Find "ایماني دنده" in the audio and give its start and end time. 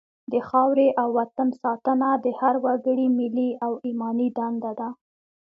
3.85-4.71